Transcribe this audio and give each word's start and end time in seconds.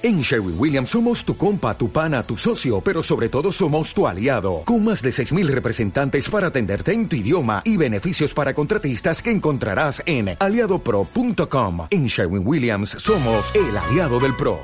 En 0.00 0.20
Sherwin 0.20 0.54
Williams 0.56 0.90
somos 0.90 1.24
tu 1.24 1.36
compa, 1.36 1.76
tu 1.76 1.90
pana, 1.90 2.22
tu 2.22 2.36
socio, 2.36 2.80
pero 2.80 3.02
sobre 3.02 3.28
todo 3.28 3.50
somos 3.50 3.92
tu 3.92 4.06
aliado, 4.06 4.62
con 4.64 4.84
más 4.84 5.02
de 5.02 5.10
6.000 5.10 5.48
representantes 5.48 6.30
para 6.30 6.46
atenderte 6.46 6.92
en 6.92 7.08
tu 7.08 7.16
idioma 7.16 7.62
y 7.64 7.76
beneficios 7.76 8.32
para 8.32 8.54
contratistas 8.54 9.20
que 9.20 9.32
encontrarás 9.32 10.00
en 10.06 10.36
aliadopro.com. 10.38 11.88
En 11.90 12.06
Sherwin 12.06 12.46
Williams 12.46 12.90
somos 12.90 13.52
el 13.56 13.76
aliado 13.76 14.20
del 14.20 14.36
PRO. 14.36 14.60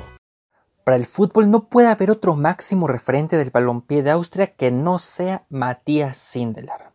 Para 0.85 0.95
el 0.95 1.05
fútbol 1.05 1.51
no 1.51 1.67
puede 1.67 1.89
haber 1.89 2.11
otro 2.11 2.37
máximo 2.37 2.87
referente 2.87 3.35
del 3.35 3.49
balompié 3.49 4.03
de 4.03 4.11
Austria 4.11 4.53
que 4.53 4.71
no 4.71 4.99
sea 4.99 5.43
Matías 5.49 6.15
Sindelar 6.15 6.94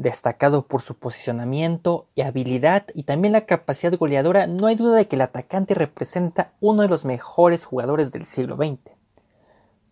destacado 0.00 0.66
por 0.66 0.80
su 0.80 0.96
posicionamiento 0.96 2.08
y 2.14 2.22
habilidad 2.22 2.86
y 2.94 3.02
también 3.02 3.32
la 3.32 3.44
capacidad 3.44 3.96
goleadora, 3.98 4.46
no 4.46 4.66
hay 4.66 4.74
duda 4.74 4.96
de 4.96 5.06
que 5.06 5.16
el 5.16 5.22
atacante 5.22 5.74
representa 5.74 6.54
uno 6.60 6.80
de 6.82 6.88
los 6.88 7.04
mejores 7.04 7.66
jugadores 7.66 8.10
del 8.10 8.24
siglo 8.24 8.56
XX. 8.56 8.96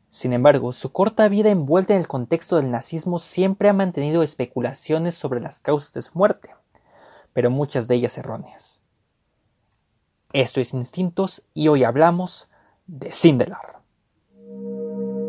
Sin 0.09 0.33
embargo, 0.33 0.73
su 0.73 0.93
corta 0.93 1.29
vida 1.29 1.51
envuelta 1.51 1.93
en 1.93 2.01
el 2.01 2.09
contexto 2.09 2.57
del 2.57 2.71
nazismo 2.71 3.19
siempre 3.19 3.69
ha 3.69 3.75
mantenido 3.75 4.23
especulaciones 4.23 5.15
sobre 5.15 5.41
las 5.41 5.61
causas 5.61 5.93
de 5.93 6.01
su 6.01 6.17
muerte, 6.17 6.55
pero 7.35 7.51
muchas 7.51 7.87
de 7.87 7.97
ellas 7.97 8.17
erróneas. 8.17 8.81
Esto 10.33 10.63
es 10.63 10.73
Instintos 10.73 11.43
y 11.53 11.69
hoy 11.69 11.85
hablamos 11.85 12.49
de 12.87 13.13
Sindelar. 13.13 13.81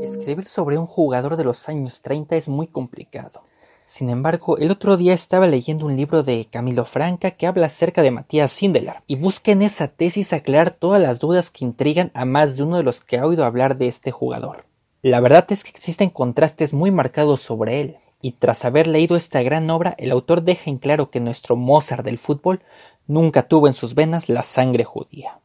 Escribir 0.02 0.48
sobre 0.48 0.77
un 0.77 0.85
jugador 0.85 1.35
de 1.35 1.43
los 1.43 1.68
años 1.68 2.02
30 2.02 2.38
es 2.38 2.48
muy 2.48 2.68
complicado 2.68 3.48
sin 3.89 4.11
embargo, 4.11 4.59
el 4.59 4.70
otro 4.70 4.98
día 4.98 5.16
estaba 5.16 5.48
leyendo 5.48 5.88
un 5.88 5.98
libro 5.98 6.21
de 6.21 6.45
Camilo 6.45 6.85
Franca 6.85 7.31
que 7.31 7.48
habla 7.48 7.66
acerca 7.66 8.03
de 8.03 8.12
Matías 8.12 8.52
Sindelar 8.52 9.02
y 9.07 9.15
busca 9.15 9.52
en 9.52 9.63
esa 9.63 9.88
tesis 9.88 10.31
aclarar 10.31 10.70
todas 10.70 11.02
las 11.02 11.20
dudas 11.20 11.49
que 11.49 11.65
intrigan 11.65 12.12
a 12.13 12.23
más 12.23 12.55
de 12.55 12.62
uno 12.62 12.77
de 12.77 12.84
los 12.84 13.02
que 13.02 13.17
ha 13.17 13.25
oído 13.25 13.45
hablar 13.45 13.79
de 13.79 13.88
este 13.88 14.12
jugador. 14.12 14.65
La 15.02 15.21
verdad 15.21 15.48
es 15.49 15.63
que 15.63 15.71
existen 15.71 16.12
contrastes 16.12 16.71
muy 16.71 16.91
marcados 16.91 17.41
sobre 17.41 17.81
él, 17.81 17.98
y 18.21 18.34
tras 18.34 18.63
haber 18.63 18.85
leído 18.85 19.15
esta 19.15 19.41
gran 19.41 19.68
obra, 19.71 19.96
el 19.98 20.12
autor 20.12 20.43
deja 20.43 20.70
en 20.70 20.77
claro 20.77 21.09
que 21.09 21.20
nuestro 21.20 21.55
Mozart 21.55 22.05
del 22.05 22.20
fútbol 22.20 22.62
nunca 23.07 23.48
tuvo 23.48 23.68
en 23.68 23.74
sus 23.74 23.96
venas 23.96 24.29
la 24.29 24.43
sangre 24.43 24.84
judía. 24.84 25.40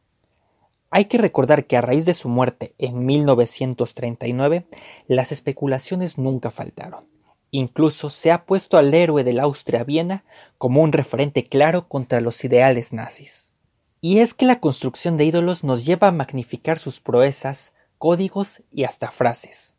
Hay 0.91 1.05
que 1.05 1.17
recordar 1.17 1.65
que 1.65 1.77
a 1.77 1.81
raíz 1.81 2.05
de 2.05 2.13
su 2.13 2.29
muerte 2.29 2.75
en 2.77 3.07
1939, 3.07 4.67
las 5.07 5.31
especulaciones 5.31 6.19
nunca 6.19 6.51
faltaron 6.51 7.14
Incluso 7.57 8.09
se 8.09 8.33
ha 8.33 8.45
puesto 8.45 8.77
al 8.77 8.93
héroe 8.93 9.23
del 9.23 9.39
Austria-Viena 9.39 10.25
como 10.57 10.81
un 10.81 10.91
referente 10.91 11.45
claro 11.47 11.87
contra 11.87 12.19
los 12.19 12.43
ideales 12.43 12.91
nazis. 12.91 13.53
Y 14.01 14.19
es 14.19 14.33
que 14.33 14.45
la 14.45 14.59
construcción 14.59 15.15
de 15.15 15.23
ídolos 15.23 15.63
nos 15.63 15.85
lleva 15.85 16.09
a 16.09 16.11
magnificar 16.11 16.79
sus 16.79 16.99
proezas, 16.99 17.71
códigos 17.97 18.61
y 18.73 18.83
hasta 18.83 19.09
frases. 19.09 19.73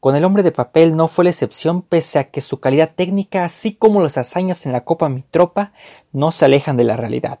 Con 0.00 0.16
el 0.16 0.24
hombre 0.24 0.42
de 0.42 0.50
papel 0.50 0.96
no 0.96 1.06
fue 1.06 1.22
la 1.22 1.30
excepción 1.30 1.80
pese 1.80 2.18
a 2.18 2.32
que 2.32 2.40
su 2.40 2.58
calidad 2.58 2.96
técnica 2.96 3.44
así 3.44 3.72
como 3.72 4.02
las 4.02 4.18
hazañas 4.18 4.66
en 4.66 4.72
la 4.72 4.84
Copa 4.84 5.08
Mitropa 5.08 5.72
no 6.10 6.32
se 6.32 6.46
alejan 6.46 6.76
de 6.76 6.82
la 6.82 6.96
realidad, 6.96 7.38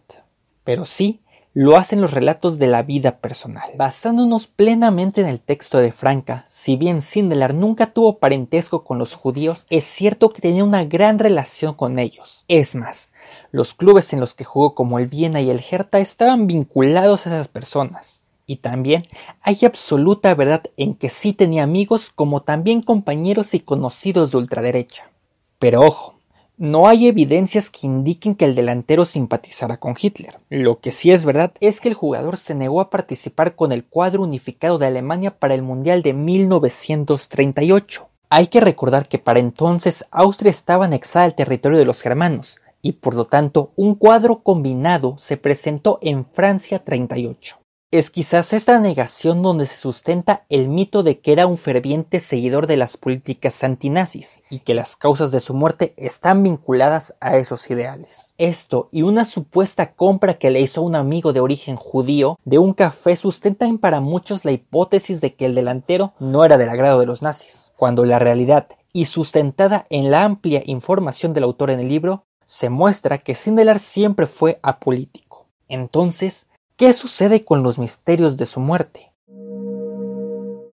pero 0.62 0.86
sí 0.86 1.24
lo 1.58 1.78
hacen 1.78 2.02
los 2.02 2.10
relatos 2.10 2.58
de 2.58 2.66
la 2.66 2.82
vida 2.82 3.16
personal. 3.16 3.70
Basándonos 3.78 4.46
plenamente 4.46 5.22
en 5.22 5.26
el 5.26 5.40
texto 5.40 5.78
de 5.78 5.90
Franca, 5.90 6.44
si 6.48 6.76
bien 6.76 7.00
Sindelar 7.00 7.54
nunca 7.54 7.94
tuvo 7.94 8.18
parentesco 8.18 8.84
con 8.84 8.98
los 8.98 9.14
judíos, 9.14 9.66
es 9.70 9.84
cierto 9.84 10.28
que 10.28 10.42
tenía 10.42 10.64
una 10.64 10.84
gran 10.84 11.18
relación 11.18 11.72
con 11.72 11.98
ellos. 11.98 12.44
Es 12.46 12.74
más, 12.74 13.10
los 13.52 13.72
clubes 13.72 14.12
en 14.12 14.20
los 14.20 14.34
que 14.34 14.44
jugó 14.44 14.74
como 14.74 14.98
el 14.98 15.06
Viena 15.06 15.40
y 15.40 15.48
el 15.48 15.64
Hertha 15.66 15.98
estaban 15.98 16.46
vinculados 16.46 17.26
a 17.26 17.30
esas 17.30 17.48
personas. 17.48 18.26
Y 18.44 18.56
también 18.56 19.04
hay 19.40 19.56
absoluta 19.64 20.34
verdad 20.34 20.64
en 20.76 20.94
que 20.94 21.08
sí 21.08 21.32
tenía 21.32 21.62
amigos 21.62 22.10
como 22.14 22.42
también 22.42 22.82
compañeros 22.82 23.54
y 23.54 23.60
conocidos 23.60 24.30
de 24.30 24.36
ultraderecha. 24.36 25.10
Pero 25.58 25.80
ojo, 25.80 26.15
no 26.58 26.88
hay 26.88 27.06
evidencias 27.06 27.68
que 27.70 27.86
indiquen 27.86 28.34
que 28.34 28.46
el 28.46 28.54
delantero 28.54 29.04
simpatizara 29.04 29.76
con 29.76 29.94
Hitler. 30.00 30.38
Lo 30.48 30.80
que 30.80 30.90
sí 30.90 31.10
es 31.10 31.24
verdad 31.24 31.52
es 31.60 31.80
que 31.80 31.88
el 31.88 31.94
jugador 31.94 32.38
se 32.38 32.54
negó 32.54 32.80
a 32.80 32.88
participar 32.88 33.54
con 33.56 33.72
el 33.72 33.84
cuadro 33.84 34.22
unificado 34.22 34.78
de 34.78 34.86
Alemania 34.86 35.38
para 35.38 35.54
el 35.54 35.62
Mundial 35.62 36.02
de 36.02 36.14
1938. 36.14 38.08
Hay 38.30 38.46
que 38.46 38.60
recordar 38.60 39.06
que 39.06 39.18
para 39.18 39.38
entonces 39.38 40.04
Austria 40.10 40.50
estaba 40.50 40.86
anexada 40.86 41.26
al 41.26 41.34
territorio 41.34 41.78
de 41.78 41.84
los 41.84 42.00
germanos, 42.00 42.58
y 42.82 42.92
por 42.92 43.14
lo 43.14 43.26
tanto 43.26 43.72
un 43.76 43.94
cuadro 43.94 44.42
combinado 44.42 45.16
se 45.18 45.36
presentó 45.36 45.98
en 46.00 46.24
Francia 46.24 46.78
38. 46.78 47.58
Es 47.92 48.10
quizás 48.10 48.52
esta 48.52 48.80
negación 48.80 49.42
donde 49.42 49.64
se 49.64 49.76
sustenta 49.76 50.44
el 50.48 50.66
mito 50.66 51.04
de 51.04 51.20
que 51.20 51.30
era 51.30 51.46
un 51.46 51.56
ferviente 51.56 52.18
seguidor 52.18 52.66
de 52.66 52.76
las 52.76 52.96
políticas 52.96 53.62
antinazis 53.62 54.40
y 54.50 54.58
que 54.58 54.74
las 54.74 54.96
causas 54.96 55.30
de 55.30 55.38
su 55.38 55.54
muerte 55.54 55.94
están 55.96 56.42
vinculadas 56.42 57.14
a 57.20 57.36
esos 57.36 57.70
ideales. 57.70 58.34
Esto 58.38 58.88
y 58.90 59.02
una 59.02 59.24
supuesta 59.24 59.92
compra 59.92 60.34
que 60.34 60.50
le 60.50 60.60
hizo 60.60 60.82
un 60.82 60.96
amigo 60.96 61.32
de 61.32 61.38
origen 61.38 61.76
judío 61.76 62.40
de 62.44 62.58
un 62.58 62.74
café 62.74 63.14
sustentan 63.14 63.78
para 63.78 64.00
muchos 64.00 64.44
la 64.44 64.50
hipótesis 64.50 65.20
de 65.20 65.36
que 65.36 65.46
el 65.46 65.54
delantero 65.54 66.12
no 66.18 66.44
era 66.44 66.58
del 66.58 66.70
agrado 66.70 66.98
de 66.98 67.06
los 67.06 67.22
nazis, 67.22 67.70
cuando 67.76 68.04
la 68.04 68.18
realidad 68.18 68.66
y 68.92 69.04
sustentada 69.04 69.86
en 69.90 70.10
la 70.10 70.24
amplia 70.24 70.60
información 70.66 71.34
del 71.34 71.44
autor 71.44 71.70
en 71.70 71.78
el 71.78 71.88
libro, 71.88 72.24
se 72.46 72.68
muestra 72.68 73.18
que 73.18 73.36
Sindelar 73.36 73.78
siempre 73.78 74.26
fue 74.26 74.58
apolítico. 74.62 75.46
Entonces, 75.68 76.48
¿Qué 76.76 76.92
sucede 76.92 77.42
con 77.42 77.62
los 77.62 77.78
misterios 77.78 78.36
de 78.36 78.44
su 78.44 78.60
muerte? 78.60 79.10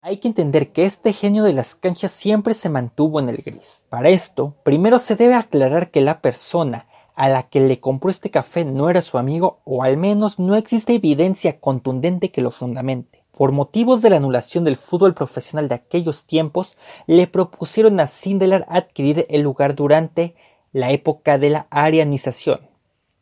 Hay 0.03 0.19
que 0.19 0.29
entender 0.29 0.71
que 0.71 0.84
este 0.84 1.15
genio 1.15 1.43
de 1.43 1.55
las 1.55 1.75
canchas 1.75 2.12
siempre 2.12 2.53
se 2.53 2.69
mantuvo 2.69 3.19
en 3.19 3.31
el 3.31 3.39
gris. 3.39 3.87
Para 3.89 4.11
esto, 4.11 4.57
primero 4.62 4.99
se 4.99 5.17
debe 5.17 5.33
aclarar 5.33 5.91
que 5.91 6.03
la 6.03 6.21
persona 6.21 6.87
a 7.15 7.31
la 7.31 7.45
que 7.45 7.61
le 7.61 7.81
compró 7.81 8.11
este 8.11 8.31
café 8.31 8.67
no 8.67 8.91
era 8.91 9.01
su 9.01 9.17
amigo 9.17 9.62
o 9.65 9.83
al 9.83 9.97
menos 9.97 10.39
no 10.39 10.55
existe 10.57 10.93
evidencia 10.93 11.61
contundente 11.61 12.31
que 12.31 12.43
lo 12.43 12.51
fundamente. 12.51 13.25
Por 13.33 13.53
motivos 13.53 14.03
de 14.03 14.11
la 14.11 14.17
anulación 14.17 14.65
del 14.65 14.77
fútbol 14.77 15.15
profesional 15.15 15.67
de 15.67 15.77
aquellos 15.77 16.27
tiempos, 16.27 16.77
le 17.07 17.27
propusieron 17.27 18.01
a 18.01 18.07
Sindelar 18.07 18.67
adquirir 18.69 19.25
el 19.31 19.41
lugar 19.41 19.75
durante 19.75 20.34
la 20.73 20.91
época 20.91 21.39
de 21.39 21.49
la 21.49 21.67
arianización. 21.71 22.69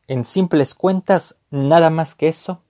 En 0.06 0.24
simples 0.24 0.74
cuentas, 0.74 1.36
nada 1.50 1.88
más 1.88 2.14
que 2.14 2.28
eso, 2.28 2.63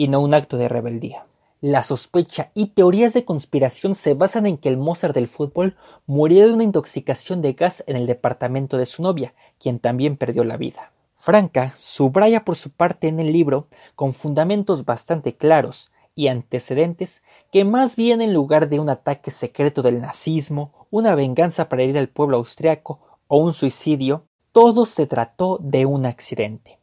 y 0.00 0.08
no 0.08 0.22
un 0.22 0.32
acto 0.32 0.56
de 0.56 0.66
rebeldía. 0.66 1.26
La 1.60 1.82
sospecha 1.82 2.52
y 2.54 2.68
teorías 2.68 3.12
de 3.12 3.26
conspiración 3.26 3.94
se 3.94 4.14
basan 4.14 4.46
en 4.46 4.56
que 4.56 4.70
el 4.70 4.78
Mozart 4.78 5.14
del 5.14 5.26
fútbol 5.26 5.76
murió 6.06 6.46
de 6.46 6.54
una 6.54 6.64
intoxicación 6.64 7.42
de 7.42 7.52
gas 7.52 7.84
en 7.86 7.96
el 7.96 8.06
departamento 8.06 8.78
de 8.78 8.86
su 8.86 9.02
novia, 9.02 9.34
quien 9.58 9.78
también 9.78 10.16
perdió 10.16 10.42
la 10.42 10.56
vida. 10.56 10.90
Franca 11.12 11.74
subraya 11.78 12.46
por 12.46 12.56
su 12.56 12.70
parte 12.70 13.08
en 13.08 13.20
el 13.20 13.30
libro, 13.30 13.68
con 13.94 14.14
fundamentos 14.14 14.86
bastante 14.86 15.36
claros 15.36 15.92
y 16.14 16.28
antecedentes, 16.28 17.20
que 17.52 17.66
más 17.66 17.94
bien 17.94 18.22
en 18.22 18.32
lugar 18.32 18.70
de 18.70 18.80
un 18.80 18.88
ataque 18.88 19.30
secreto 19.30 19.82
del 19.82 20.00
nazismo, 20.00 20.86
una 20.90 21.14
venganza 21.14 21.68
para 21.68 21.82
herir 21.82 21.98
al 21.98 22.08
pueblo 22.08 22.38
austriaco 22.38 23.00
o 23.28 23.36
un 23.36 23.52
suicidio, 23.52 24.24
todo 24.52 24.86
se 24.86 25.06
trató 25.06 25.58
de 25.60 25.84
un 25.84 26.06
accidente 26.06 26.79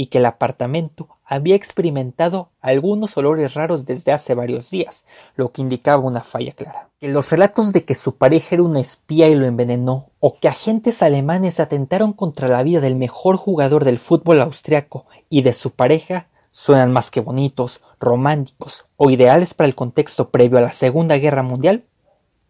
y 0.00 0.06
que 0.06 0.16
el 0.16 0.24
apartamento 0.24 1.08
había 1.26 1.54
experimentado 1.54 2.48
algunos 2.62 3.18
olores 3.18 3.52
raros 3.52 3.84
desde 3.84 4.12
hace 4.12 4.32
varios 4.34 4.70
días, 4.70 5.04
lo 5.36 5.52
que 5.52 5.60
indicaba 5.60 6.02
una 6.02 6.22
falla 6.22 6.52
clara. 6.52 6.88
Que 6.98 7.08
los 7.08 7.28
relatos 7.28 7.74
de 7.74 7.84
que 7.84 7.94
su 7.94 8.16
pareja 8.16 8.54
era 8.54 8.62
una 8.62 8.80
espía 8.80 9.28
y 9.28 9.34
lo 9.34 9.44
envenenó, 9.44 10.06
o 10.18 10.38
que 10.40 10.48
agentes 10.48 11.02
alemanes 11.02 11.60
atentaron 11.60 12.14
contra 12.14 12.48
la 12.48 12.62
vida 12.62 12.80
del 12.80 12.96
mejor 12.96 13.36
jugador 13.36 13.84
del 13.84 13.98
fútbol 13.98 14.40
austriaco 14.40 15.04
y 15.28 15.42
de 15.42 15.52
su 15.52 15.72
pareja, 15.72 16.28
suenan 16.50 16.92
más 16.92 17.10
que 17.10 17.20
bonitos, 17.20 17.82
románticos 18.00 18.86
o 18.96 19.10
ideales 19.10 19.52
para 19.52 19.68
el 19.68 19.74
contexto 19.74 20.30
previo 20.30 20.56
a 20.56 20.62
la 20.62 20.72
Segunda 20.72 21.18
Guerra 21.18 21.42
Mundial, 21.42 21.84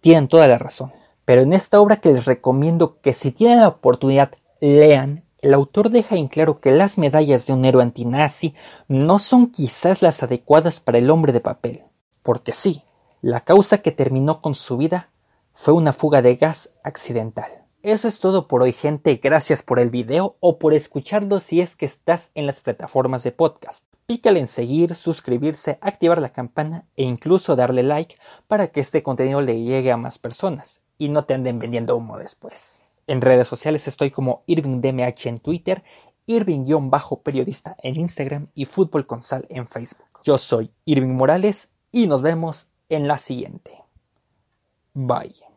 tienen 0.01 0.29
toda 0.29 0.47
la 0.47 0.59
razón. 0.59 0.93
Pero 1.25 1.41
en 1.41 1.53
esta 1.53 1.81
obra 1.81 1.97
que 1.97 2.13
les 2.13 2.27
recomiendo 2.27 3.01
que 3.01 3.13
si 3.13 3.33
tienen 3.33 3.59
la 3.59 3.67
oportunidad 3.67 4.31
lean 4.61 5.25
el 5.43 5.55
autor 5.55 5.91
deja 5.91 6.17
en 6.17 6.29
claro 6.29 6.61
que 6.61 6.73
las 6.73 6.99
medallas 6.99 7.47
de 7.47 7.53
un 7.53 7.65
héroe 7.65 7.83
antinazi 7.83 8.55
no 8.89 9.19
son 9.19 9.51
quizás 9.51 10.03
las 10.03 10.23
adecuadas 10.23 10.81
para 10.81 10.99
el 10.99 11.11
hombre 11.11 11.33
de 11.33 11.41
papel, 11.41 11.85
porque 12.23 12.53
sí, 12.53 12.85
la 13.23 13.41
causa 13.41 13.79
que 13.79 13.91
terminó 13.91 14.43
con 14.43 14.55
su 14.55 14.77
vida 14.77 15.11
fue 15.53 15.75
una 15.75 15.93
fuga 15.93 16.23
de 16.23 16.37
gas 16.37 16.71
accidental. 16.85 17.65
Eso 17.83 18.09
es 18.09 18.21
todo 18.21 18.47
por 18.47 18.63
hoy 18.63 18.73
gente, 18.73 19.19
gracias 19.23 19.63
por 19.63 19.79
el 19.79 19.89
video 19.89 20.37
o 20.41 20.59
por 20.59 20.75
escucharlo 20.75 21.41
si 21.41 21.63
es 21.63 21.77
que 21.77 21.87
estás 21.87 22.31
en 22.35 22.47
las 22.47 22.61
plataformas 22.61 23.23
de 23.23 23.33
podcast. 23.33 23.85
Pícale 24.05 24.41
en 24.41 24.49
seguir, 24.49 24.95
suscribirse, 24.95 25.79
activar 25.81 26.21
la 26.21 26.33
campana 26.33 26.85
e 26.97 27.05
incluso 27.05 27.57
darle 27.57 27.83
like 27.83 28.17
para 28.49 28.67
que 28.67 28.81
este 28.81 29.03
contenido 29.03 29.41
le 29.41 29.63
llegue 29.63 29.93
a 29.93 29.97
más 29.97 30.19
personas 30.19 30.83
y 30.99 31.09
no 31.09 31.25
te 31.25 31.33
anden 31.33 31.59
vendiendo 31.59 31.97
humo 31.97 32.19
después. 32.19 32.79
En 33.11 33.21
redes 33.21 33.49
sociales 33.49 33.89
estoy 33.89 34.12
como 34.12 34.45
IrvingDMH 34.47 35.27
en 35.27 35.41
Twitter, 35.41 35.83
Irving-periodista 36.27 37.75
en 37.83 37.99
Instagram 37.99 38.47
y 38.55 38.67
Fútbol 38.67 39.05
con 39.05 39.25
Sal 39.25 39.49
en 39.51 39.67
Facebook. 39.67 40.07
Yo 40.23 40.39
soy 40.39 40.71
Irving 40.85 41.17
Morales 41.17 41.71
y 41.91 42.07
nos 42.07 42.23
vemos 42.23 42.69
en 42.89 43.09
la 43.09 43.19
siguiente. 43.19 43.83
Bye. 44.95 45.50